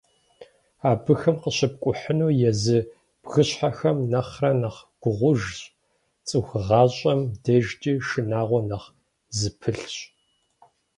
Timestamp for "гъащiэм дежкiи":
6.67-8.03